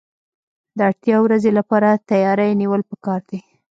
د 0.77 0.79
اړتیا 0.89 1.17
ورځې 1.25 1.51
لپاره 1.59 2.01
تیاری 2.09 2.51
نیول 2.61 2.81
پکار 2.89 3.19
دي. 3.29 3.39